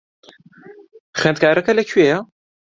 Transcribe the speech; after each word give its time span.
خوێندکارەکە 1.19 1.71
لەکوێیە؟ 1.79 2.17